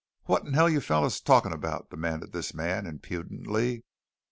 "What 0.23 0.47
'n 0.47 0.53
hell 0.55 0.67
you 0.67 0.81
fellows 0.81 1.21
talking 1.21 1.53
about?" 1.53 1.91
demanded 1.91 2.31
this 2.31 2.55
man 2.55 2.87
impudently. 2.87 3.83